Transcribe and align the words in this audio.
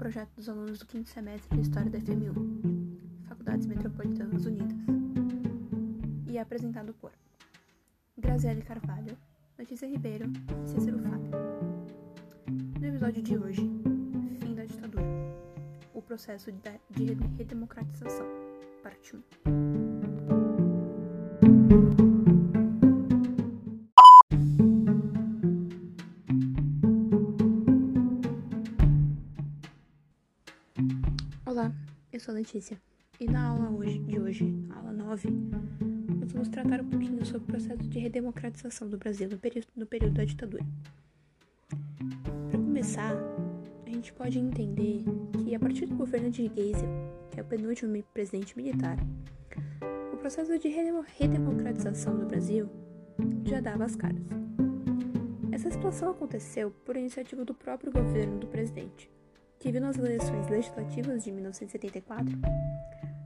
projeto 0.00 0.30
dos 0.34 0.48
alunos 0.48 0.78
do 0.78 0.86
quinto 0.86 1.10
semestre 1.10 1.54
de 1.54 1.60
História 1.60 1.90
da 1.90 2.00
FMU, 2.00 2.32
Faculdades 3.28 3.66
Metropolitanas 3.66 4.46
Unidas, 4.46 4.78
e 6.26 6.38
é 6.38 6.40
apresentado 6.40 6.94
por 6.94 7.12
Graziele 8.16 8.62
Carvalho, 8.62 9.14
Letícia 9.58 9.86
Ribeiro 9.86 10.24
e 10.64 10.68
Cícero 10.70 10.98
Fábio. 11.00 11.30
No 12.80 12.86
episódio 12.86 13.22
de 13.22 13.36
hoje, 13.36 13.70
Fim 14.40 14.54
da 14.54 14.64
Ditadura, 14.64 15.04
o 15.92 16.00
processo 16.00 16.50
de 16.50 17.12
redemocratização, 17.36 18.26
parte 18.82 19.14
1. 19.14 19.69
Olá, 32.20 32.22
eu 32.22 32.24
sou 32.24 32.32
a 32.32 32.36
Letícia 32.36 32.80
e 33.18 33.24
na 33.24 33.48
aula 33.48 33.70
hoje, 33.70 33.98
de 34.00 34.20
hoje, 34.20 34.54
aula 34.76 34.92
9, 34.92 35.30
nós 36.20 36.32
vamos 36.32 36.48
tratar 36.48 36.82
um 36.82 36.88
pouquinho 36.88 37.24
sobre 37.24 37.44
o 37.44 37.46
processo 37.46 37.82
de 37.88 37.98
redemocratização 37.98 38.90
do 38.90 38.98
Brasil 38.98 39.28
no, 39.30 39.38
período, 39.38 39.66
no 39.74 39.86
período 39.86 40.14
da 40.14 40.24
ditadura. 40.24 40.64
Para 42.50 42.58
começar, 42.58 43.14
a 43.86 43.88
gente 43.88 44.12
pode 44.12 44.38
entender 44.38 45.02
que 45.32 45.54
a 45.54 45.58
partir 45.58 45.86
do 45.86 45.94
governo 45.94 46.30
de 46.30 46.50
Geisel, 46.54 46.90
que 47.30 47.40
é 47.40 47.42
o 47.42 47.46
penúltimo 47.46 48.02
presidente 48.12 48.54
militar, 48.54 48.98
o 50.12 50.16
processo 50.18 50.58
de 50.58 50.68
redemocratização 50.68 52.18
do 52.18 52.26
Brasil 52.26 52.68
já 53.46 53.60
dava 53.60 53.84
as 53.84 53.96
caras. 53.96 54.22
Essa 55.50 55.70
situação 55.70 56.10
aconteceu 56.10 56.70
por 56.84 56.96
iniciativa 56.96 57.44
do 57.46 57.54
próprio 57.54 57.90
governo 57.90 58.38
do 58.38 58.46
presidente 58.46 59.10
que 59.60 59.70
viu 59.70 59.80
nas 59.80 59.98
eleições 59.98 60.48
legislativas 60.48 61.22
de 61.22 61.30
1974 61.30 62.34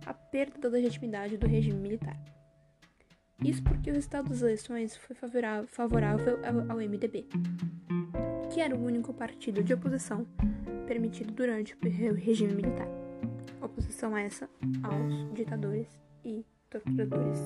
a 0.04 0.12
perda 0.12 0.58
da 0.58 0.68
legitimidade 0.68 1.36
do 1.36 1.46
regime 1.46 1.78
militar. 1.78 2.18
Isso 3.42 3.62
porque 3.62 3.90
o 3.90 3.94
resultado 3.94 4.28
das 4.28 4.42
eleições 4.42 4.96
foi 4.96 5.14
favorável 5.68 6.40
ao 6.68 6.78
MDB, 6.78 7.26
que 8.52 8.60
era 8.60 8.74
o 8.74 8.84
único 8.84 9.14
partido 9.14 9.62
de 9.62 9.72
oposição 9.72 10.26
permitido 10.88 11.32
durante 11.32 11.74
o 11.74 12.14
regime 12.14 12.52
militar. 12.52 12.88
Oposição 13.62 14.16
essa 14.16 14.50
aos 14.82 15.32
ditadores 15.34 15.86
e 16.24 16.44
torturadores 16.68 17.38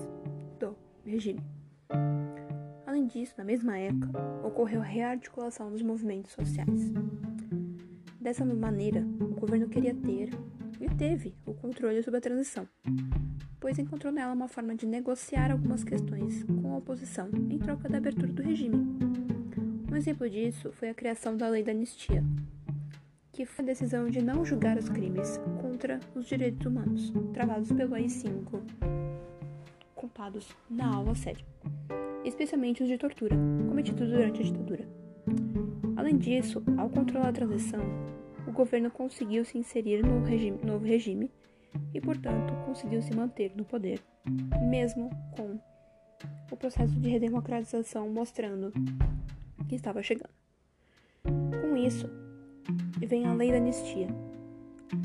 do 0.58 0.74
regime. 1.04 1.42
Além 2.86 3.06
disso, 3.06 3.34
na 3.36 3.44
mesma 3.44 3.76
época, 3.78 4.18
ocorreu 4.42 4.80
a 4.80 4.84
rearticulação 4.84 5.70
dos 5.70 5.82
movimentos 5.82 6.32
sociais. 6.32 6.90
Dessa 8.28 8.44
maneira, 8.44 9.00
o 9.22 9.40
governo 9.40 9.70
queria 9.70 9.94
ter, 9.94 10.28
e 10.78 10.86
teve, 10.98 11.34
o 11.46 11.54
controle 11.54 12.02
sobre 12.02 12.18
a 12.18 12.20
transição, 12.20 12.68
pois 13.58 13.78
encontrou 13.78 14.12
nela 14.12 14.34
uma 14.34 14.46
forma 14.46 14.74
de 14.74 14.84
negociar 14.84 15.50
algumas 15.50 15.82
questões 15.82 16.44
com 16.44 16.74
a 16.74 16.76
oposição 16.76 17.30
em 17.48 17.58
troca 17.58 17.88
da 17.88 17.96
abertura 17.96 18.30
do 18.30 18.42
regime. 18.42 18.76
Um 19.90 19.96
exemplo 19.96 20.28
disso 20.28 20.70
foi 20.72 20.90
a 20.90 20.94
criação 20.94 21.38
da 21.38 21.48
Lei 21.48 21.62
da 21.62 21.70
Anistia, 21.70 22.22
que 23.32 23.46
foi 23.46 23.64
a 23.64 23.68
decisão 23.68 24.10
de 24.10 24.20
não 24.20 24.44
julgar 24.44 24.76
os 24.76 24.90
crimes 24.90 25.40
contra 25.62 25.98
os 26.14 26.26
direitos 26.26 26.66
humanos, 26.66 27.10
travados 27.32 27.72
pelo 27.72 27.94
AI-5, 27.94 28.60
contados 29.94 30.54
na 30.68 30.94
aula 30.94 31.14
7, 31.14 31.42
especialmente 32.26 32.82
os 32.82 32.90
de 32.90 32.98
tortura, 32.98 33.34
cometidos 33.66 34.10
durante 34.10 34.42
a 34.42 34.44
ditadura. 34.44 34.97
Além 36.08 36.20
disso, 36.20 36.62
ao 36.78 36.88
controlar 36.88 37.28
a 37.28 37.32
transição, 37.32 37.82
o 38.46 38.50
governo 38.50 38.90
conseguiu 38.90 39.44
se 39.44 39.58
inserir 39.58 40.02
no 40.02 40.24
regime, 40.24 40.58
novo 40.64 40.82
regime 40.82 41.30
e, 41.92 42.00
portanto, 42.00 42.50
conseguiu 42.64 43.02
se 43.02 43.14
manter 43.14 43.52
no 43.54 43.62
poder, 43.62 44.00
mesmo 44.70 45.10
com 45.36 45.60
o 46.50 46.56
processo 46.56 46.94
de 46.94 47.10
redemocratização 47.10 48.08
mostrando 48.08 48.72
que 49.68 49.74
estava 49.74 50.02
chegando. 50.02 50.32
Com 51.60 51.76
isso, 51.76 52.08
vem 53.06 53.26
a 53.26 53.34
Lei 53.34 53.50
da 53.50 53.58
Anistia, 53.58 54.08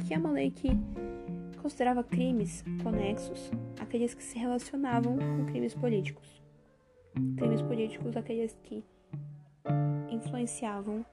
que 0.08 0.14
é 0.14 0.18
uma 0.18 0.32
lei 0.32 0.52
que 0.52 0.70
considerava 1.62 2.02
crimes 2.02 2.64
conexos 2.82 3.52
aqueles 3.78 4.14
que 4.14 4.24
se 4.24 4.40
relacionavam 4.40 5.18
com 5.18 5.48
crimes 5.48 5.76
políticos. 5.76 6.42
Crimes 7.36 7.62
políticos 7.62 8.16
aqueles 8.16 8.58
que 8.64 8.86
influenciavam 10.10 11.06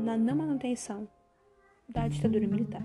na 0.00 0.16
não 0.16 0.36
manutenção 0.36 1.08
da 1.88 2.08
ditadura 2.08 2.46
militar. 2.46 2.82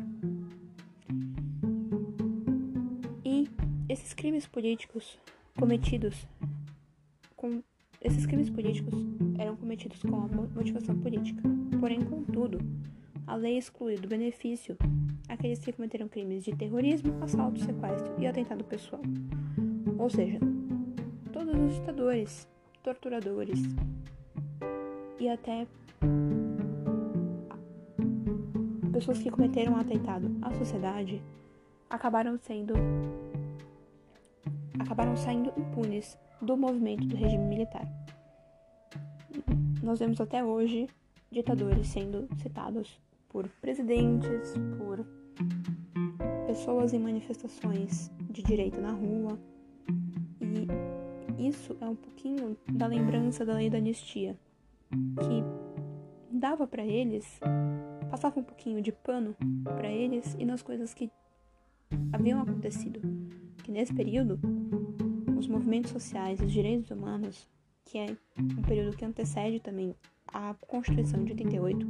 E 3.24 3.50
esses 3.88 4.14
crimes 4.14 4.46
políticos 4.46 5.18
cometidos 5.58 6.28
com 7.36 7.64
esses 8.02 8.26
crimes 8.26 8.50
políticos 8.50 8.94
eram 9.38 9.56
cometidos 9.56 10.02
com 10.02 10.16
a 10.16 10.28
motivação 10.28 10.98
política. 11.00 11.42
Porém, 11.80 12.02
contudo, 12.02 12.60
a 13.28 13.36
lei 13.36 13.58
exclui 13.58 13.98
do 13.98 14.08
benefício 14.08 14.78
aqueles 15.28 15.60
que 15.60 15.72
cometeram 15.72 16.08
crimes 16.08 16.44
de 16.44 16.56
terrorismo, 16.56 17.22
assalto, 17.22 17.60
sequestro 17.60 18.14
e 18.18 18.26
atentado 18.26 18.64
pessoal. 18.64 19.02
Ou 19.98 20.10
seja, 20.10 20.40
todos 21.32 21.56
os 21.56 21.76
ditadores, 21.76 22.48
torturadores, 22.82 23.60
e 25.20 25.28
até 25.28 25.68
pessoas 28.92 29.20
que 29.20 29.30
cometeram 29.30 29.74
um 29.74 29.78
atentado 29.78 30.30
à 30.42 30.52
sociedade 30.54 31.22
acabaram 31.90 32.38
sendo 32.38 32.74
acabaram 34.80 35.16
saindo 35.16 35.54
impunes 35.58 36.18
do 36.42 36.56
movimento 36.56 37.06
do 37.06 37.16
regime 37.16 37.46
militar. 37.46 37.88
Nós 39.84 40.00
vemos 40.00 40.20
até 40.22 40.44
hoje 40.44 40.88
ditadores 41.32 41.88
sendo 41.88 42.28
citados 42.42 43.00
por 43.28 43.48
presidentes, 43.62 44.54
por 44.78 45.06
pessoas 46.48 46.94
em 46.94 47.00
manifestações 47.00 48.12
de 48.30 48.42
direita 48.42 48.82
na 48.82 48.92
rua. 48.92 49.38
E 50.42 51.48
isso 51.48 51.78
é 51.80 51.86
um 51.86 51.96
pouquinho 51.96 52.58
da 52.72 52.88
lembrança 52.88 53.46
da 53.46 53.54
lei 53.54 53.70
da 53.70 53.78
anistia, 53.78 54.38
que 54.92 55.44
dava 56.32 56.68
para 56.68 56.86
eles, 56.86 57.40
passava 58.10 58.40
um 58.40 58.44
pouquinho 58.44 58.82
de 58.82 58.92
pano 58.92 59.36
para 59.64 59.90
eles 59.90 60.36
e 60.40 60.46
nas 60.46 60.62
coisas 60.62 60.94
que 60.94 61.12
haviam 62.12 62.42
acontecido. 62.42 63.00
Que 63.64 63.72
nesse 63.72 63.94
período, 63.94 64.40
os 65.38 65.48
movimentos 65.48 65.92
sociais 65.92 66.40
os 66.40 66.52
direitos 66.52 66.92
humanos, 66.92 67.48
que 67.86 67.98
é 67.98 68.08
um 68.58 68.62
período 68.62 68.96
que 68.96 69.06
antecede 69.06 69.60
também 69.60 69.96
a 70.28 70.54
Constituição 70.68 71.24
de 71.24 71.32
88, 71.32 71.88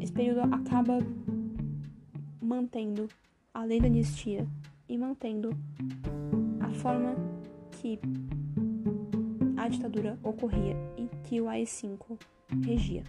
esse 0.00 0.12
período 0.12 0.40
acaba 0.54 0.98
mantendo 2.40 3.08
a 3.52 3.64
lei 3.64 3.80
da 3.80 3.86
anistia 3.86 4.46
e 4.88 4.96
mantendo 4.96 5.50
a 6.60 6.70
forma 6.70 7.14
que 7.72 7.98
a 9.58 9.68
ditadura 9.68 10.16
ocorria 10.22 10.76
e 10.96 11.08
que 11.24 11.40
o 11.40 11.48
AI-5 11.48 12.18
regia. 12.64 13.02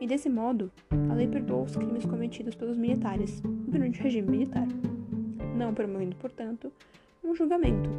E 0.00 0.06
desse 0.06 0.28
modo, 0.28 0.70
a 1.10 1.14
lei 1.14 1.26
perdoou 1.26 1.64
os 1.64 1.74
crimes 1.74 2.04
cometidos 2.04 2.54
pelos 2.54 2.76
militares 2.76 3.40
durante 3.66 3.98
o 3.98 4.02
regime 4.02 4.30
militar, 4.30 4.66
não 5.56 5.74
promovendo, 5.74 6.14
portanto, 6.16 6.72
um 7.24 7.34
julgamento 7.34 7.90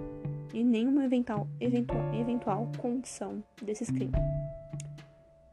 e 0.54 0.64
nenhuma 0.64 1.04
eventual, 1.04 1.48
eventual, 1.60 2.14
eventual 2.14 2.72
condição 2.78 3.44
desses 3.62 3.90
crimes. 3.90 4.22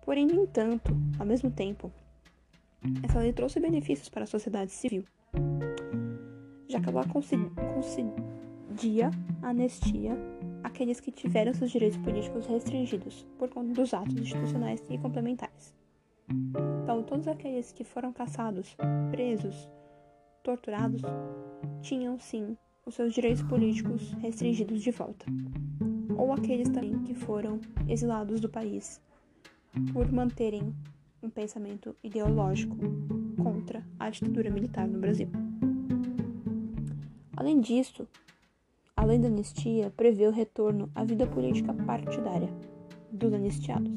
Porém, 0.04 0.26
no 0.26 0.42
entanto, 0.42 0.92
ao 1.18 1.26
mesmo 1.26 1.50
tempo, 1.50 1.90
essa 3.02 3.18
lei 3.18 3.32
trouxe 3.32 3.58
benefícios 3.58 4.08
para 4.08 4.24
a 4.24 4.26
sociedade 4.26 4.70
civil, 4.70 5.04
já 6.68 6.80
que 6.80 6.88
ela 6.88 7.04
concedia 7.08 9.10
anistia 9.42 10.16
aqueles 10.66 10.98
que 10.98 11.12
tiveram 11.12 11.54
seus 11.54 11.70
direitos 11.70 11.96
políticos 11.98 12.44
restringidos 12.46 13.24
por 13.38 13.48
conta 13.48 13.72
dos 13.72 13.94
atos 13.94 14.16
institucionais 14.16 14.82
e 14.90 14.98
complementares. 14.98 15.72
Então, 16.82 17.04
todos 17.04 17.28
aqueles 17.28 17.70
que 17.70 17.84
foram 17.84 18.12
caçados, 18.12 18.76
presos, 19.12 19.70
torturados, 20.42 21.02
tinham 21.82 22.18
sim 22.18 22.56
os 22.84 22.96
seus 22.96 23.14
direitos 23.14 23.44
políticos 23.44 24.10
restringidos 24.14 24.82
de 24.82 24.90
volta. 24.90 25.24
Ou 26.18 26.32
aqueles 26.32 26.68
também 26.68 26.98
que 27.04 27.14
foram 27.14 27.60
exilados 27.88 28.40
do 28.40 28.48
país 28.48 29.00
por 29.92 30.10
manterem 30.10 30.74
um 31.22 31.30
pensamento 31.30 31.94
ideológico 32.02 32.76
contra 33.40 33.86
a 34.00 34.10
ditadura 34.10 34.50
militar 34.50 34.88
no 34.88 34.98
Brasil. 34.98 35.28
Além 37.36 37.60
disso, 37.60 38.08
a 38.96 39.04
lei 39.04 39.18
da 39.18 39.28
anistia 39.28 39.92
prevê 39.94 40.26
o 40.26 40.32
retorno 40.32 40.90
à 40.94 41.04
vida 41.04 41.26
política 41.26 41.74
partidária 41.74 42.48
dos 43.12 43.32
anistiados, 43.32 43.92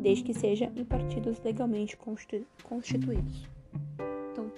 desde 0.00 0.24
que 0.24 0.34
seja 0.34 0.72
em 0.74 0.84
partidos 0.84 1.40
legalmente 1.44 1.96
constituídos. 2.64 3.46
Então, 4.32 4.50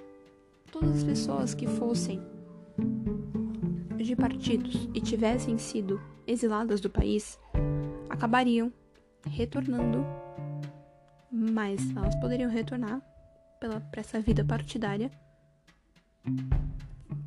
todas 0.70 0.99
as 0.99 1.05
pessoas 1.05 1.55
que 1.55 1.66
fossem 1.66 2.22
de 3.96 4.16
partidos 4.16 4.88
e 4.94 5.00
tivessem 5.00 5.58
sido 5.58 6.00
exiladas 6.26 6.81
do 6.81 6.88
país 6.88 7.38
acabariam 8.08 8.72
retornando, 9.26 10.02
mas 11.31 11.78
elas 11.94 12.14
poderiam 12.16 12.50
retornar 12.50 13.02
para 13.61 14.00
essa 14.00 14.20
vida 14.20 14.44
partidária 14.44 15.11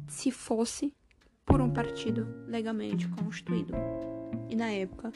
se 0.07 0.31
fosse 0.31 0.93
por 1.45 1.61
um 1.61 1.69
partido 1.69 2.27
legalmente 2.47 3.07
constituído. 3.09 3.73
E 4.49 4.55
na 4.55 4.71
época 4.71 5.11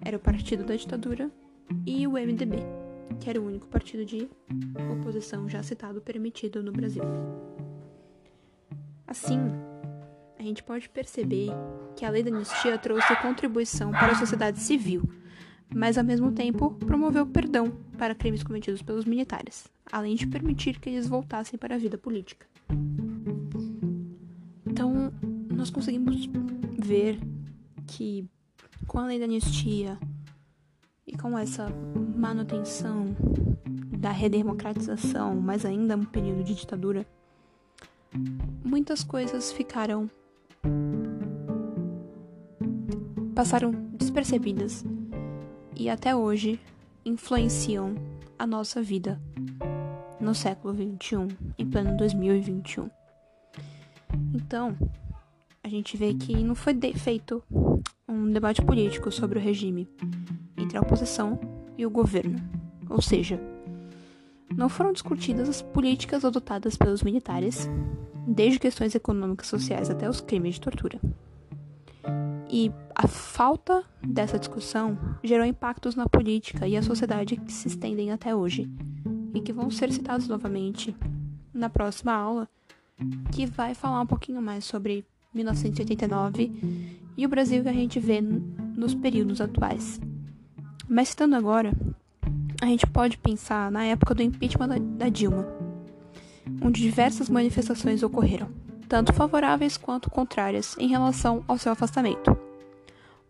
era 0.00 0.16
o 0.16 0.20
partido 0.20 0.64
da 0.64 0.74
ditadura 0.74 1.30
e 1.86 2.06
o 2.06 2.12
MDB, 2.12 2.58
que 3.20 3.28
era 3.28 3.40
o 3.40 3.46
único 3.46 3.66
partido 3.68 4.04
de 4.04 4.28
oposição 4.92 5.48
já 5.48 5.62
citado 5.62 6.00
permitido 6.00 6.62
no 6.62 6.72
Brasil. 6.72 7.02
Assim, 9.06 9.38
a 10.38 10.42
gente 10.42 10.62
pode 10.62 10.88
perceber 10.88 11.50
que 11.96 12.04
a 12.04 12.10
lei 12.10 12.22
da 12.22 12.30
anistia 12.30 12.78
trouxe 12.78 13.14
contribuição 13.16 13.90
para 13.90 14.12
a 14.12 14.14
sociedade 14.14 14.60
civil, 14.60 15.02
mas 15.74 15.98
ao 15.98 16.04
mesmo 16.04 16.32
tempo 16.32 16.70
promoveu 16.86 17.26
perdão 17.26 17.70
para 17.98 18.14
crimes 18.14 18.42
cometidos 18.42 18.82
pelos 18.82 19.04
militares, 19.04 19.68
além 19.90 20.14
de 20.14 20.26
permitir 20.26 20.80
que 20.80 20.88
eles 20.88 21.06
voltassem 21.06 21.58
para 21.58 21.74
a 21.74 21.78
vida 21.78 21.98
política. 21.98 22.46
Nós 25.70 25.86
conseguimos 25.86 26.28
ver 26.80 27.20
que 27.86 28.28
com 28.88 28.98
a 28.98 29.06
lei 29.06 29.20
da 29.20 29.24
anistia 29.24 29.96
e 31.06 31.16
com 31.16 31.38
essa 31.38 31.68
manutenção 32.16 33.14
da 33.96 34.10
redemocratização, 34.10 35.40
mas 35.40 35.64
ainda 35.64 35.96
um 35.96 36.04
período 36.04 36.42
de 36.42 36.56
ditadura, 36.56 37.06
muitas 38.64 39.04
coisas 39.04 39.52
ficaram 39.52 40.10
passaram 43.32 43.70
despercebidas 43.92 44.84
e 45.76 45.88
até 45.88 46.16
hoje 46.16 46.58
influenciam 47.04 47.94
a 48.36 48.44
nossa 48.44 48.82
vida 48.82 49.20
no 50.20 50.34
século 50.34 50.74
XXI, 50.74 51.28
em 51.56 51.70
pleno 51.70 51.96
2021. 51.96 52.90
Então, 54.34 54.76
a 55.62 55.68
gente 55.68 55.96
vê 55.96 56.14
que 56.14 56.34
não 56.42 56.54
foi 56.54 56.74
feito 56.94 57.42
um 58.08 58.32
debate 58.32 58.62
político 58.62 59.10
sobre 59.10 59.38
o 59.38 59.42
regime 59.42 59.88
entre 60.56 60.76
a 60.76 60.80
oposição 60.80 61.38
e 61.76 61.86
o 61.86 61.90
governo, 61.90 62.38
ou 62.88 63.00
seja, 63.00 63.40
não 64.56 64.68
foram 64.68 64.92
discutidas 64.92 65.48
as 65.48 65.62
políticas 65.62 66.24
adotadas 66.24 66.76
pelos 66.76 67.02
militares, 67.02 67.68
desde 68.26 68.58
questões 68.58 68.94
econômicas 68.94 69.46
sociais 69.46 69.90
até 69.90 70.08
os 70.08 70.20
crimes 70.20 70.54
de 70.54 70.60
tortura. 70.60 71.00
E 72.50 72.72
a 72.94 73.06
falta 73.06 73.84
dessa 74.02 74.38
discussão 74.38 74.98
gerou 75.22 75.46
impactos 75.46 75.94
na 75.94 76.08
política 76.08 76.66
e 76.66 76.76
a 76.76 76.82
sociedade 76.82 77.36
que 77.36 77.52
se 77.52 77.68
estendem 77.68 78.10
até 78.10 78.34
hoje 78.34 78.68
e 79.32 79.40
que 79.40 79.52
vão 79.52 79.70
ser 79.70 79.92
citados 79.92 80.26
novamente 80.26 80.96
na 81.54 81.70
próxima 81.70 82.12
aula, 82.12 82.48
que 83.32 83.46
vai 83.46 83.72
falar 83.72 84.00
um 84.00 84.06
pouquinho 84.06 84.42
mais 84.42 84.64
sobre 84.64 85.04
1989 85.34 86.52
e 87.16 87.26
o 87.26 87.28
Brasil 87.28 87.62
que 87.62 87.68
a 87.68 87.72
gente 87.72 87.98
vê 88.00 88.20
nos 88.20 88.94
períodos 88.94 89.40
atuais. 89.40 90.00
Mas 90.88 91.08
citando 91.08 91.36
agora, 91.36 91.72
a 92.60 92.66
gente 92.66 92.86
pode 92.86 93.18
pensar 93.18 93.70
na 93.70 93.84
época 93.84 94.14
do 94.14 94.22
impeachment 94.22 94.68
da, 94.68 94.78
da 94.78 95.08
Dilma, 95.08 95.46
onde 96.62 96.80
diversas 96.80 97.28
manifestações 97.28 98.02
ocorreram 98.02 98.48
tanto 98.90 99.12
favoráveis 99.12 99.76
quanto 99.76 100.10
contrárias 100.10 100.76
em 100.76 100.88
relação 100.88 101.44
ao 101.46 101.56
seu 101.56 101.70
afastamento. 101.70 102.36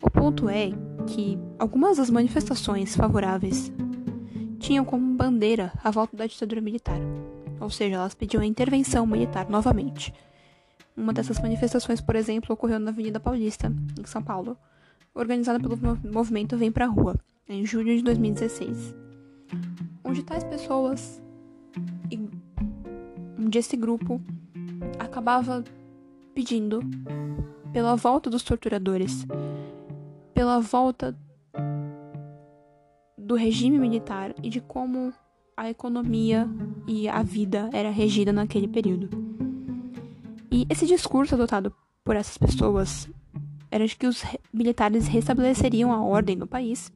O 0.01 0.09
ponto 0.09 0.49
é 0.49 0.71
que 1.07 1.39
algumas 1.59 1.99
das 1.99 2.09
manifestações 2.09 2.97
favoráveis 2.97 3.71
tinham 4.59 4.87
como 4.87 5.15
bandeira 5.15 5.71
a 5.85 5.91
volta 5.91 6.17
da 6.17 6.27
ditadura 6.27 6.63
militar, 6.63 6.99
ou 7.61 7.69
seja, 7.69 7.97
elas 7.97 8.15
pediam 8.15 8.43
a 8.43 8.47
intervenção 8.47 9.07
militar 9.07 9.51
novamente. 9.51 10.15
Uma 10.97 11.13
dessas 11.13 11.41
manifestações, 11.41 12.01
por 12.01 12.17
exemplo, 12.17 12.53
ocorreu 12.53 12.79
na 12.79 12.91
Avenida 12.91 13.21
Paulista, 13.21 13.73
em 13.99 14.05
São 14.05 14.23
Paulo, 14.23 14.57
organizada 15.15 15.59
pelo 15.59 15.79
movimento 16.13 16.57
Vem 16.57 16.71
Pra 16.71 16.87
Rua, 16.87 17.17
em 17.49 17.65
julho 17.65 17.97
de 17.97 18.03
2016, 18.03 18.95
onde 20.05 20.23
tais 20.23 20.45
pessoas, 20.45 21.23
onde 23.39 23.59
esse 23.59 23.77
grupo 23.77 24.21
acabava 24.99 25.65
pedindo 26.35 26.81
pela 27.73 27.97
volta 27.97 28.29
dos 28.29 28.43
torturadores, 28.43 29.27
pela 30.35 30.61
volta 30.61 31.17
do 33.17 33.35
regime 33.35 33.79
militar 33.79 34.35
e 34.43 34.49
de 34.49 34.61
como 34.61 35.13
a 35.57 35.69
economia 35.69 36.49
e 36.87 37.09
a 37.09 37.23
vida 37.23 37.69
era 37.73 37.91
regida 37.91 38.33
naquele 38.33 38.67
período. 38.67 39.11
E 40.51 40.67
esse 40.69 40.85
discurso 40.85 41.35
adotado 41.35 41.73
por 42.05 42.17
essas 42.17 42.37
pessoas 42.37 43.09
era 43.71 43.87
de 43.87 43.97
que 43.97 44.07
os 44.07 44.25
militares 44.53 45.07
restabeleceriam 45.07 45.93
a 45.93 46.03
ordem 46.03 46.35
no 46.35 46.47
país, 46.47 46.93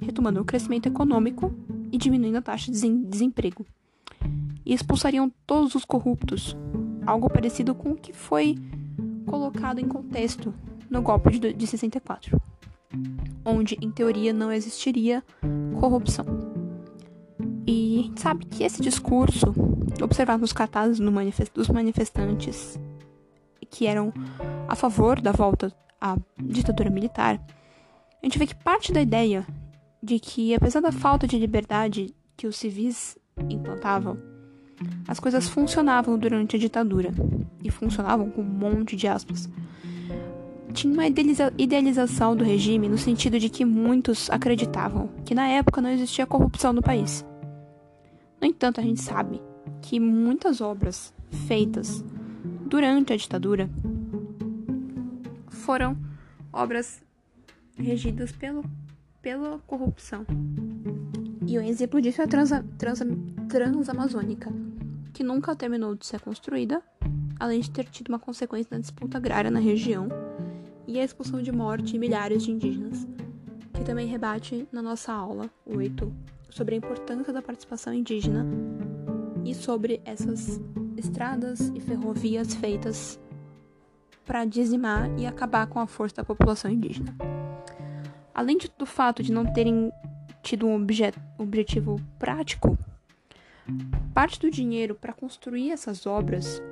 retomando 0.00 0.40
o 0.40 0.44
crescimento 0.44 0.88
econômico 0.88 1.54
e 1.92 1.96
diminuindo 1.96 2.38
a 2.38 2.42
taxa 2.42 2.72
de 2.72 3.04
desemprego, 3.04 3.64
e 4.66 4.74
expulsariam 4.74 5.32
todos 5.46 5.76
os 5.76 5.84
corruptos, 5.84 6.56
algo 7.06 7.30
parecido 7.30 7.74
com 7.74 7.92
o 7.92 7.96
que 7.96 8.12
foi 8.12 8.56
colocado 9.26 9.78
em 9.78 9.86
contexto 9.86 10.52
no 10.90 11.00
golpe 11.00 11.38
de, 11.38 11.52
de 11.52 11.66
64, 11.66 12.40
onde, 13.44 13.78
em 13.80 13.90
teoria, 13.92 14.32
não 14.32 14.50
existiria 14.50 15.22
corrupção. 15.78 16.26
E 17.64 18.10
sabe 18.16 18.46
que 18.46 18.64
esse 18.64 18.82
discurso, 18.82 19.54
observado 20.02 20.40
nos 20.40 20.52
cartazes 20.52 20.98
dos 21.54 21.68
manifestantes 21.68 22.78
que 23.70 23.86
eram 23.86 24.12
a 24.68 24.74
favor 24.74 25.20
da 25.20 25.32
volta 25.32 25.72
à 26.00 26.16
ditadura 26.38 26.90
militar, 26.90 27.40
a 28.22 28.26
gente 28.26 28.38
vê 28.38 28.46
que 28.46 28.54
parte 28.54 28.92
da 28.92 29.00
ideia 29.00 29.46
de 30.02 30.18
que, 30.18 30.54
apesar 30.54 30.80
da 30.80 30.92
falta 30.92 31.26
de 31.26 31.38
liberdade 31.38 32.14
que 32.36 32.46
os 32.46 32.56
civis 32.56 33.16
implantavam, 33.48 34.18
as 35.06 35.18
coisas 35.18 35.48
funcionavam 35.48 36.18
durante 36.18 36.56
a 36.56 36.58
ditadura. 36.58 37.12
E 37.62 37.70
funcionavam 37.70 38.30
com 38.30 38.40
um 38.40 38.44
monte 38.44 38.94
de 38.94 39.08
aspas. 39.08 39.48
Tinha 40.72 40.92
uma 40.92 41.06
idealiza 41.06 41.52
idealização 41.58 42.36
do 42.36 42.44
regime 42.44 42.88
no 42.88 42.98
sentido 42.98 43.38
de 43.38 43.48
que 43.48 43.64
muitos 43.64 44.30
acreditavam 44.30 45.08
que 45.24 45.34
na 45.34 45.48
época 45.48 45.80
não 45.80 45.90
existia 45.90 46.26
corrupção 46.26 46.72
no 46.72 46.82
país. 46.82 47.24
No 48.40 48.46
entanto, 48.46 48.80
a 48.80 48.84
gente 48.84 49.00
sabe 49.00 49.42
que 49.82 49.98
muitas 49.98 50.60
obras 50.60 51.12
feitas 51.46 52.04
durante 52.68 53.14
a 53.14 53.16
ditadura 53.16 53.68
foram 55.48 55.96
obras 56.52 57.02
regidas 57.76 58.30
pelo, 58.30 58.62
pela 59.22 59.58
corrupção. 59.60 60.26
E 61.46 61.58
um 61.58 61.62
exemplo 61.62 62.00
disso 62.00 62.20
é 62.20 62.24
a 62.24 62.28
Transa, 62.28 62.64
Transa, 62.76 63.06
Transamazônica, 63.48 64.52
que 65.14 65.24
nunca 65.24 65.56
terminou 65.56 65.94
de 65.94 66.06
ser 66.06 66.20
construída, 66.20 66.82
além 67.40 67.60
de 67.60 67.70
ter 67.70 67.84
tido 67.84 68.08
uma 68.08 68.18
consequência 68.18 68.68
na 68.70 68.80
disputa 68.80 69.16
agrária 69.16 69.50
na 69.50 69.60
região 69.60 70.08
e 70.86 71.00
a 71.00 71.04
expulsão 71.04 71.40
de 71.40 71.50
morte 71.50 71.92
de 71.92 71.98
milhares 71.98 72.42
de 72.42 72.50
indígenas, 72.50 73.06
que 73.72 73.82
também 73.82 74.06
rebate 74.06 74.68
na 74.70 74.82
nossa 74.82 75.12
aula 75.12 75.50
8 75.64 76.12
sobre 76.50 76.74
a 76.74 76.78
importância 76.78 77.32
da 77.32 77.40
participação 77.40 77.94
indígena 77.94 78.46
e 79.44 79.54
sobre 79.54 80.02
essas 80.04 80.60
estradas 80.98 81.60
e 81.74 81.80
ferrovias 81.80 82.54
feitas 82.54 83.18
para 84.26 84.44
dizimar 84.44 85.08
e 85.18 85.26
acabar 85.26 85.66
com 85.66 85.80
a 85.80 85.86
força 85.86 86.16
da 86.16 86.24
população 86.24 86.70
indígena. 86.70 87.16
Além 88.34 88.58
do 88.76 88.84
fato 88.84 89.22
de 89.22 89.32
não 89.32 89.50
terem 89.52 89.90
tido 90.42 90.66
um 90.66 90.74
objetivo 91.38 91.96
prático, 92.18 92.78
parte 94.12 94.38
do 94.38 94.50
dinheiro 94.50 94.94
para 94.94 95.12
construir 95.12 95.70
essas 95.70 96.06
obras 96.06 96.62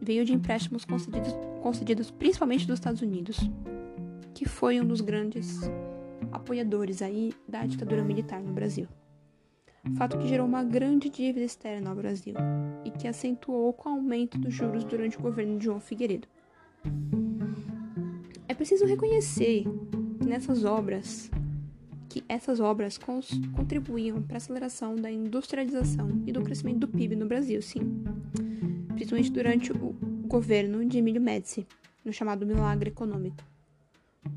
veio 0.00 0.24
de 0.24 0.32
empréstimos 0.32 0.84
concedidos, 0.84 1.34
concedidos 1.62 2.10
principalmente 2.10 2.66
dos 2.66 2.78
Estados 2.78 3.02
Unidos, 3.02 3.38
que 4.34 4.48
foi 4.48 4.80
um 4.80 4.86
dos 4.86 5.00
grandes 5.00 5.60
apoiadores 6.32 7.02
aí 7.02 7.32
da 7.48 7.64
ditadura 7.66 8.04
militar 8.04 8.40
no 8.40 8.52
Brasil. 8.52 8.86
Fato 9.96 10.18
que 10.18 10.28
gerou 10.28 10.46
uma 10.46 10.62
grande 10.62 11.08
dívida 11.08 11.44
externa 11.44 11.90
ao 11.90 11.96
Brasil 11.96 12.34
e 12.84 12.90
que 12.90 13.08
acentuou 13.08 13.72
com 13.72 13.88
o 13.88 13.92
aumento 13.92 14.38
dos 14.38 14.52
juros 14.52 14.84
durante 14.84 15.18
o 15.18 15.22
governo 15.22 15.58
de 15.58 15.64
João 15.64 15.80
Figueiredo. 15.80 16.28
É 18.46 18.54
preciso 18.54 18.84
reconhecer 18.84 19.64
que 20.18 20.26
nessas 20.26 20.64
obras 20.64 21.30
que 22.10 22.24
essas 22.28 22.58
obras 22.58 22.98
contribuíam 23.54 24.20
para 24.20 24.34
a 24.34 24.38
aceleração 24.38 24.96
da 24.96 25.08
industrialização 25.08 26.10
e 26.26 26.32
do 26.32 26.42
crescimento 26.42 26.80
do 26.80 26.88
PIB 26.88 27.14
no 27.14 27.26
Brasil, 27.26 27.62
sim, 27.62 28.02
principalmente 28.88 29.30
durante 29.30 29.72
o 29.72 29.94
governo 30.26 30.84
de 30.84 30.98
Emílio 30.98 31.20
Médici, 31.20 31.64
no 32.04 32.12
chamado 32.12 32.44
milagre 32.44 32.90
econômico. 32.90 33.36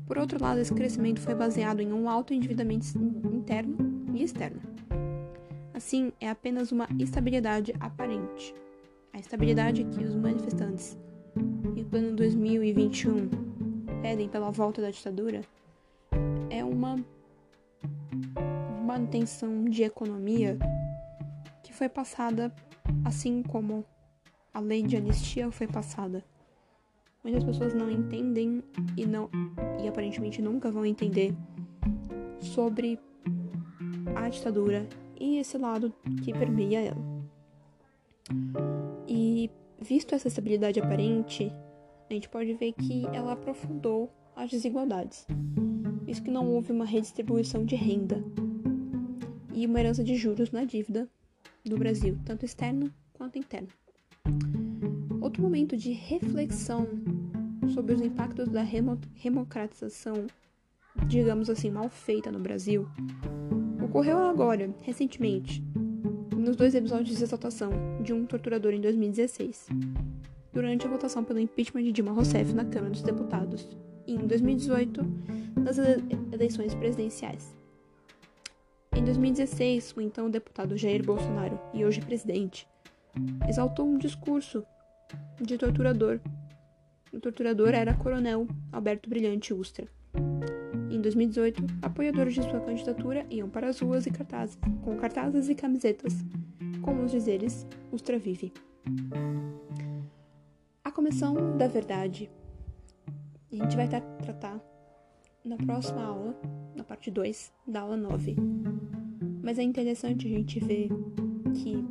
Por 0.06 0.18
outro 0.18 0.40
lado, 0.40 0.60
esse 0.60 0.72
crescimento 0.72 1.20
foi 1.20 1.34
baseado 1.34 1.80
em 1.80 1.92
um 1.92 2.08
alto 2.08 2.32
endividamento 2.32 2.86
interno 3.32 3.76
e 4.14 4.22
externo. 4.22 4.60
Assim, 5.74 6.12
é 6.20 6.30
apenas 6.30 6.70
uma 6.70 6.88
estabilidade 7.00 7.74
aparente. 7.80 8.54
A 9.12 9.18
estabilidade 9.18 9.82
que 9.84 10.04
os 10.04 10.14
manifestantes, 10.14 10.96
em 11.76 11.84
plano 11.84 12.14
2021, 12.14 13.28
pedem 14.00 14.28
pela 14.28 14.52
volta 14.52 14.80
da 14.80 14.90
ditadura 14.90 15.40
é 16.48 16.64
uma 16.64 16.96
manutenção 18.86 19.64
de 19.64 19.82
economia 19.82 20.56
que 21.64 21.72
foi 21.72 21.88
passada 21.88 22.54
assim 23.04 23.42
como 23.42 23.84
a 24.52 24.60
lei 24.60 24.82
de 24.82 24.96
anistia 24.96 25.50
foi 25.50 25.66
passada. 25.66 26.24
Muitas 27.24 27.42
pessoas 27.42 27.74
não 27.74 27.90
entendem 27.90 28.62
e 28.96 29.06
não 29.06 29.28
e 29.82 29.88
aparentemente 29.88 30.40
nunca 30.40 30.70
vão 30.70 30.86
entender 30.86 31.34
sobre 32.40 33.00
a 34.14 34.28
ditadura 34.28 34.86
e 35.24 35.38
esse 35.38 35.56
lado 35.56 35.90
que 36.22 36.34
permeia 36.34 36.80
ela. 36.80 37.02
E 39.08 39.50
visto 39.80 40.14
essa 40.14 40.28
estabilidade 40.28 40.78
aparente, 40.78 41.50
a 42.10 42.12
gente 42.12 42.28
pode 42.28 42.52
ver 42.52 42.72
que 42.72 43.06
ela 43.06 43.32
aprofundou 43.32 44.12
as 44.36 44.50
desigualdades, 44.50 45.26
visto 46.02 46.24
que 46.24 46.30
não 46.30 46.52
houve 46.52 46.72
uma 46.72 46.84
redistribuição 46.84 47.64
de 47.64 47.74
renda 47.74 48.22
e 49.54 49.66
uma 49.66 49.80
herança 49.80 50.04
de 50.04 50.14
juros 50.14 50.50
na 50.50 50.64
dívida 50.64 51.08
do 51.64 51.78
Brasil, 51.78 52.18
tanto 52.26 52.44
externa 52.44 52.94
quanto 53.14 53.38
interna. 53.38 53.68
Outro 55.22 55.42
momento 55.42 55.74
de 55.74 55.92
reflexão 55.92 56.86
sobre 57.72 57.94
os 57.94 58.02
impactos 58.02 58.48
da 58.48 58.62
democratização, 59.22 60.26
digamos 61.06 61.48
assim, 61.48 61.70
mal 61.70 61.88
feita 61.88 62.30
no 62.30 62.38
Brasil, 62.38 62.86
ocorreu 63.94 64.18
agora, 64.18 64.74
recentemente, 64.82 65.62
nos 66.36 66.56
dois 66.56 66.74
episódios 66.74 67.16
de 67.16 67.22
exaltação 67.22 67.70
de 68.02 68.12
um 68.12 68.26
torturador 68.26 68.72
em 68.72 68.80
2016, 68.80 69.68
durante 70.52 70.84
a 70.84 70.90
votação 70.90 71.22
pelo 71.22 71.38
impeachment 71.38 71.84
de 71.84 71.92
Dilma 71.92 72.10
Rousseff 72.10 72.52
na 72.52 72.64
Câmara 72.64 72.90
dos 72.90 73.04
Deputados, 73.04 73.68
e 74.04 74.14
em 74.14 74.26
2018, 74.26 75.00
nas 75.54 75.78
eleições 76.32 76.74
presidenciais. 76.74 77.56
Em 78.96 79.04
2016, 79.04 79.94
o 79.96 80.00
então 80.00 80.28
deputado 80.28 80.76
Jair 80.76 81.04
Bolsonaro, 81.04 81.56
e 81.72 81.84
hoje 81.84 82.00
presidente, 82.00 82.66
exaltou 83.48 83.86
um 83.86 83.96
discurso 83.96 84.66
de 85.40 85.56
torturador. 85.56 86.18
O 87.12 87.20
torturador 87.20 87.68
era 87.68 87.94
Coronel 87.94 88.48
Alberto 88.72 89.08
Brilhante 89.08 89.54
Ustra. 89.54 89.86
Em 90.94 91.00
2018, 91.00 91.64
apoiadores 91.82 92.34
de 92.34 92.42
sua 92.42 92.60
candidatura 92.60 93.26
iam 93.28 93.50
para 93.50 93.68
as 93.68 93.80
ruas 93.80 94.06
e 94.06 94.12
cartazes, 94.12 94.56
com 94.84 94.96
cartazes 94.96 95.48
e 95.48 95.54
camisetas, 95.56 96.14
com 96.82 97.02
os 97.02 97.10
dizeres 97.10 97.66
Ustra 97.90 98.16
vive. 98.16 98.52
A 100.84 100.92
Comissão 100.92 101.58
da 101.58 101.66
Verdade. 101.66 102.30
A 103.50 103.56
gente 103.56 103.74
vai 103.74 103.88
tratar 103.88 104.60
na 105.44 105.56
próxima 105.56 106.04
aula, 106.04 106.40
na 106.76 106.84
parte 106.84 107.10
2 107.10 107.52
da 107.66 107.80
aula 107.80 107.96
9. 107.96 108.36
Mas 109.42 109.58
é 109.58 109.64
interessante 109.64 110.28
a 110.28 110.30
gente 110.30 110.60
ver 110.60 110.90
que 111.54 111.84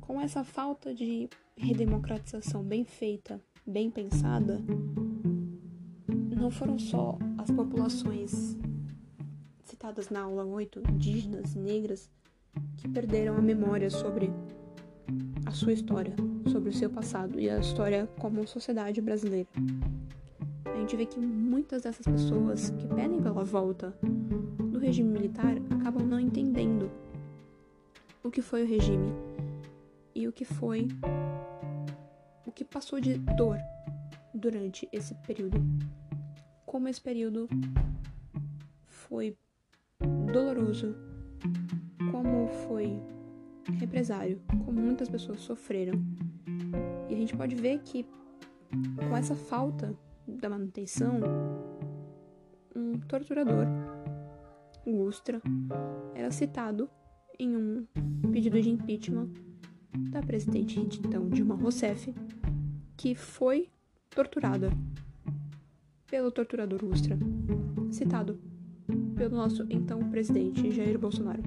com 0.00 0.18
essa 0.18 0.42
falta 0.42 0.94
de 0.94 1.28
redemocratização 1.54 2.64
bem 2.64 2.82
feita, 2.82 3.38
bem 3.66 3.90
pensada, 3.90 4.58
não 6.34 6.50
foram 6.50 6.78
só 6.78 7.18
as 7.40 7.50
populações 7.50 8.56
citadas 9.64 10.10
na 10.10 10.22
aula 10.22 10.44
8, 10.44 10.82
indígenas, 10.90 11.54
negras, 11.54 12.10
que 12.76 12.88
perderam 12.88 13.36
a 13.36 13.40
memória 13.40 13.90
sobre 13.90 14.30
a 15.46 15.50
sua 15.50 15.72
história, 15.72 16.14
sobre 16.50 16.70
o 16.70 16.72
seu 16.72 16.90
passado 16.90 17.40
e 17.40 17.48
a 17.48 17.58
história 17.58 18.06
como 18.18 18.46
sociedade 18.46 19.00
brasileira. 19.00 19.48
A 20.66 20.76
gente 20.76 20.96
vê 20.96 21.06
que 21.06 21.18
muitas 21.18 21.82
dessas 21.82 22.06
pessoas 22.06 22.70
que 22.70 22.86
pedem 22.88 23.22
pela 23.22 23.44
volta 23.44 23.94
regime 24.80 25.10
militar 25.10 25.54
acabam 25.78 26.04
não 26.04 26.18
entendendo 26.18 26.90
o 28.24 28.30
que 28.30 28.42
foi 28.42 28.64
o 28.64 28.66
regime 28.66 29.12
e 30.14 30.26
o 30.26 30.32
que 30.32 30.44
foi 30.44 30.88
o 32.44 32.50
que 32.50 32.64
passou 32.64 33.00
de 33.00 33.14
dor 33.36 33.56
durante 34.34 34.88
esse 34.90 35.14
período. 35.26 35.60
Como 36.70 36.86
esse 36.86 37.00
período 37.00 37.48
foi 38.86 39.36
doloroso, 40.32 40.94
como 42.12 42.46
foi 42.46 43.02
represário, 43.80 44.40
como 44.64 44.80
muitas 44.80 45.08
pessoas 45.08 45.40
sofreram. 45.40 45.94
E 47.08 47.14
a 47.14 47.16
gente 47.16 47.36
pode 47.36 47.56
ver 47.56 47.80
que 47.80 48.06
com 49.08 49.16
essa 49.16 49.34
falta 49.34 49.98
da 50.28 50.48
manutenção, 50.48 51.18
um 52.76 53.00
torturador 53.00 53.66
Ustra 54.86 55.42
era 56.14 56.30
citado 56.30 56.88
em 57.36 57.56
um 57.56 57.84
pedido 58.30 58.62
de 58.62 58.70
impeachment 58.70 59.28
da 60.12 60.22
presidente 60.22 60.86
de 60.86 61.00
então 61.00 61.28
Dilma 61.30 61.56
Rousseff, 61.56 62.14
que 62.96 63.16
foi 63.16 63.68
torturada 64.08 64.70
pelo 66.10 66.32
torturador 66.32 66.84
Ustra, 66.84 67.16
citado 67.92 68.38
pelo 69.14 69.36
nosso 69.36 69.64
então 69.70 70.10
presidente 70.10 70.70
Jair 70.70 70.98
Bolsonaro. 70.98 71.42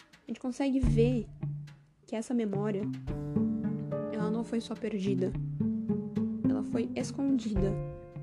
A 0.00 0.26
gente 0.26 0.40
consegue 0.40 0.80
ver 0.80 1.26
que 2.06 2.16
essa 2.16 2.32
memória 2.32 2.82
ela 4.12 4.30
não 4.30 4.42
foi 4.42 4.60
só 4.60 4.74
perdida, 4.74 5.30
ela 6.48 6.64
foi 6.64 6.88
escondida, 6.96 7.70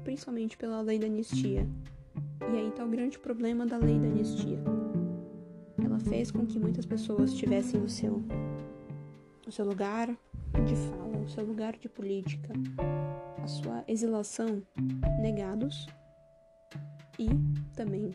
principalmente 0.04 0.58
pela 0.58 0.82
lei 0.82 0.98
da 0.98 1.06
anistia 1.06 1.68
e 2.52 2.58
aí 2.58 2.68
está 2.70 2.84
o 2.84 2.90
grande 2.90 3.20
problema 3.20 3.66
da 3.66 3.78
lei 3.78 4.00
da 4.00 4.08
anistia. 4.08 4.58
Ela 5.84 6.00
fez 6.00 6.32
com 6.32 6.46
que 6.46 6.58
muitas 6.58 6.86
pessoas 6.86 7.34
tivessem 7.34 7.82
o 7.82 7.88
seu, 7.88 8.24
o 9.48 9.52
seu 9.52 9.66
lugar 9.66 10.08
de 10.66 10.76
fala, 10.76 11.18
o 11.18 11.30
seu 11.30 11.46
lugar 11.46 11.76
de 11.78 11.90
política, 11.90 12.54
a 13.46 13.48
sua 13.48 13.84
exilação 13.88 14.64
negados 15.22 15.86
e 17.20 17.28
também 17.76 18.10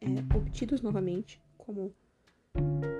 é, 0.00 0.06
obtidos 0.34 0.80
novamente, 0.80 1.42
como 1.58 1.92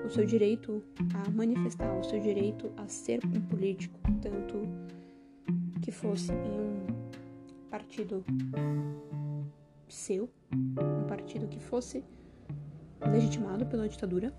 o 0.05 0.09
seu 0.11 0.23
direito 0.23 0.83
a 1.15 1.31
manifestar, 1.31 1.97
o 1.97 2.03
seu 2.03 2.19
direito 2.19 2.71
a 2.77 2.87
ser 2.87 3.25
um 3.25 3.41
político, 3.41 3.99
tanto 4.21 4.67
que 5.81 5.91
fosse 5.91 6.31
em 6.31 6.59
um 6.59 7.69
partido 7.71 8.23
seu, 9.89 10.29
um 10.53 11.07
partido 11.07 11.47
que 11.47 11.59
fosse 11.59 12.03
legitimado 13.01 13.65
pela 13.65 13.89
ditadura, 13.89 14.31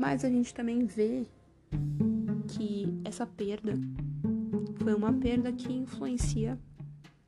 mas 0.00 0.24
a 0.24 0.28
gente 0.28 0.52
também 0.52 0.84
vê 0.84 1.24
que 2.48 3.00
essa 3.04 3.24
perda 3.24 3.74
foi 4.86 4.94
uma 4.94 5.12
perda 5.12 5.50
que 5.50 5.72
influencia 5.72 6.56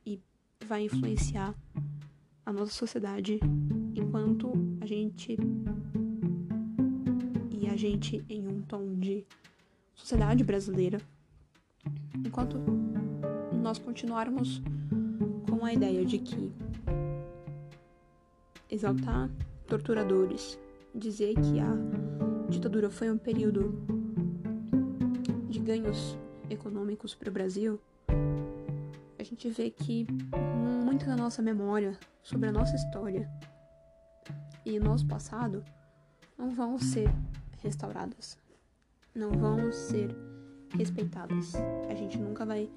e 0.05 0.17
vai 0.65 0.85
influenciar 0.85 1.53
a 2.45 2.53
nossa 2.53 2.71
sociedade 2.71 3.37
enquanto 3.93 4.53
a 4.79 4.85
gente 4.85 5.35
e 7.51 7.67
a 7.67 7.75
gente 7.75 8.23
em 8.29 8.47
um 8.47 8.61
tom 8.61 8.95
de 8.95 9.25
sociedade 9.93 10.41
brasileira. 10.41 11.01
Enquanto 12.25 12.57
nós 13.61 13.77
continuarmos 13.77 14.61
com 15.49 15.65
a 15.65 15.73
ideia 15.73 16.05
de 16.05 16.17
que 16.17 16.53
exaltar 18.71 19.29
torturadores, 19.67 20.57
dizer 20.95 21.33
que 21.33 21.59
a 21.59 21.75
ditadura 22.49 22.89
foi 22.89 23.11
um 23.11 23.17
período 23.17 23.73
de 25.49 25.59
ganhos 25.59 26.17
econômicos 26.49 27.15
para 27.15 27.29
o 27.29 27.33
Brasil, 27.33 27.79
a 29.17 29.23
gente 29.23 29.49
vê 29.49 29.69
que 29.69 30.07
muita 30.55 31.05
da 31.05 31.15
nossa 31.15 31.41
memória 31.41 31.97
sobre 32.23 32.49
a 32.49 32.51
nossa 32.51 32.75
história 32.75 33.29
e 34.65 34.79
nosso 34.79 35.05
passado 35.07 35.63
não 36.37 36.49
vão 36.51 36.79
ser 36.79 37.09
restauradas, 37.61 38.37
não 39.13 39.31
vão 39.31 39.71
ser 39.71 40.15
respeitadas. 40.77 41.53
A 41.89 41.95
gente 41.95 42.17
nunca 42.17 42.45
vai 42.45 42.69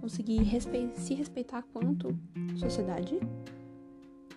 conseguir 0.00 0.42
respe 0.42 0.90
se 0.94 1.14
respeitar 1.14 1.62
quanto 1.72 2.16
sociedade 2.56 3.18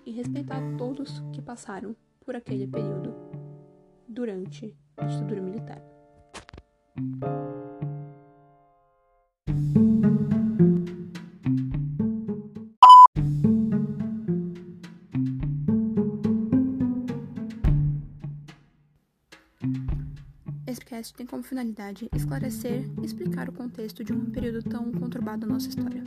e 0.06 0.12
respeitar 0.12 0.62
todos 0.78 1.24
que 1.34 1.42
passaram 1.42 1.96
por 2.26 2.36
aquele 2.36 2.68
período 2.68 3.14
durante 4.08 4.76
a 4.98 5.06
ditadura 5.06 5.42
militar. 5.42 5.82
Podcast 21.02 21.14
tem 21.16 21.26
como 21.26 21.42
finalidade 21.42 22.08
esclarecer 22.16 22.88
e 23.02 23.06
explicar 23.06 23.50
o 23.50 23.52
contexto 23.52 24.04
de 24.04 24.14
um 24.14 24.30
período 24.30 24.62
tão 24.62 24.92
conturbado 24.92 25.48
da 25.48 25.54
nossa 25.54 25.68
história. 25.68 26.04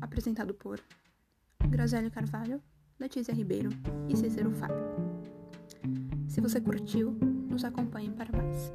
Apresentado 0.00 0.54
por 0.54 0.80
Graziele 1.68 2.10
Carvalho, 2.10 2.62
Letícia 2.98 3.34
Ribeiro 3.34 3.68
e 4.08 4.16
Cícero 4.16 4.50
Fábio. 4.52 4.86
Se 6.26 6.40
você 6.40 6.58
curtiu, 6.58 7.12
nos 7.50 7.64
acompanhe 7.64 8.10
para 8.10 8.34
mais. 8.34 8.72